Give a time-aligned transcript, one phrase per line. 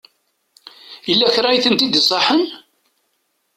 [1.07, 2.43] Yella kra i tent-id-isaḥen?